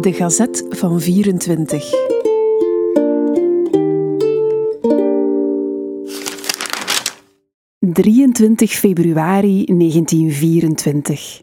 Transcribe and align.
De 0.00 0.12
Gazet 0.12 0.64
van 0.68 1.00
24. 1.00 1.90
...23 7.78 8.64
februari 8.64 9.64
1924. 9.64 11.40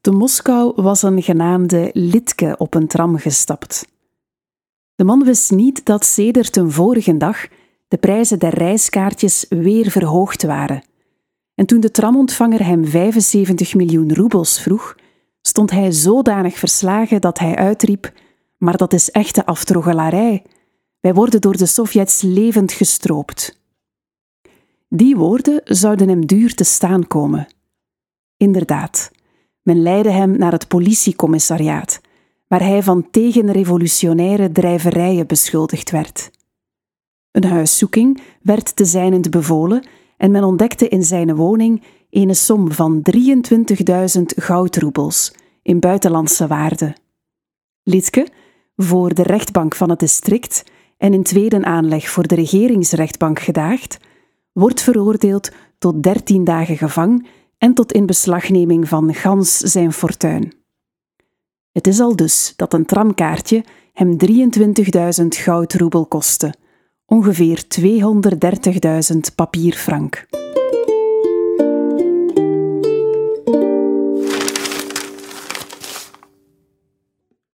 Te 0.00 0.10
Moskou 0.10 0.82
was 0.82 1.02
een 1.02 1.22
genaamde 1.22 1.90
Litke 1.92 2.54
op 2.58 2.74
een 2.74 2.86
tram 2.86 3.18
gestapt. 3.18 3.86
De 4.94 5.04
man 5.04 5.24
wist 5.24 5.50
niet 5.50 5.84
dat 5.84 6.04
sedert 6.04 6.56
een 6.56 6.70
vorige 6.70 7.16
dag 7.16 7.46
de 7.88 7.96
prijzen 7.96 8.38
der 8.38 8.54
reiskaartjes 8.54 9.46
weer 9.48 9.90
verhoogd 9.90 10.42
waren. 10.42 10.82
En 11.54 11.66
toen 11.66 11.80
de 11.80 11.90
tramontvanger 11.90 12.64
hem 12.64 12.84
75 12.84 13.74
miljoen 13.74 14.14
roebels 14.14 14.60
vroeg, 14.60 14.94
stond 15.52 15.70
hij 15.70 15.90
zodanig 15.90 16.58
verslagen 16.58 17.20
dat 17.20 17.38
hij 17.38 17.56
uitriep: 17.56 18.12
Maar 18.56 18.76
dat 18.76 18.92
is 18.92 19.10
echte 19.10 19.46
aftrogelarij. 19.46 20.42
Wij 21.00 21.14
worden 21.14 21.40
door 21.40 21.56
de 21.56 21.66
Sovjets 21.66 22.22
levend 22.22 22.72
gestroopt. 22.72 23.60
Die 24.88 25.16
woorden 25.16 25.60
zouden 25.64 26.08
hem 26.08 26.26
duur 26.26 26.54
te 26.54 26.64
staan 26.64 27.06
komen. 27.06 27.46
Inderdaad, 28.36 29.10
men 29.62 29.82
leidde 29.82 30.10
hem 30.10 30.38
naar 30.38 30.52
het 30.52 30.68
politiecommissariaat, 30.68 32.00
waar 32.46 32.62
hij 32.62 32.82
van 32.82 33.10
tegenrevolutionaire 33.10 34.52
drijverijen 34.52 35.26
beschuldigd 35.26 35.90
werd. 35.90 36.30
Een 37.30 37.44
huiszoeking 37.44 38.20
werd 38.42 38.76
te 38.76 38.84
zijnend 38.84 39.30
bevolen 39.30 39.86
en 40.16 40.30
men 40.30 40.44
ontdekte 40.44 40.88
in 40.88 41.02
zijn 41.02 41.34
woning 41.34 41.82
een 42.10 42.36
som 42.36 42.72
van 42.72 43.02
23.000 43.16 44.22
goudroebels 44.24 45.32
in 45.62 45.80
buitenlandse 45.80 46.46
waarde. 46.46 46.96
Litke, 47.82 48.28
voor 48.76 49.14
de 49.14 49.22
rechtbank 49.22 49.74
van 49.74 49.90
het 49.90 49.98
district 49.98 50.64
en 50.96 51.14
in 51.14 51.22
tweede 51.22 51.64
aanleg 51.64 52.08
voor 52.08 52.26
de 52.26 52.34
regeringsrechtbank 52.34 53.38
gedaagd, 53.38 53.98
wordt 54.52 54.82
veroordeeld 54.82 55.50
tot 55.78 56.02
13 56.02 56.44
dagen 56.44 56.76
gevang 56.76 57.26
en 57.58 57.74
tot 57.74 57.92
inbeslagneming 57.92 58.88
van 58.88 59.14
gans 59.14 59.56
zijn 59.58 59.92
fortuin. 59.92 60.52
Het 61.72 61.86
is 61.86 62.00
al 62.00 62.16
dus 62.16 62.52
dat 62.56 62.72
een 62.72 62.86
tramkaartje 62.86 63.64
hem 63.92 64.16
23.000 65.22 65.26
goudroebel 65.28 66.06
kostte, 66.06 66.54
ongeveer 67.06 67.64
230.000 69.14 69.18
papierfrank. 69.34 70.26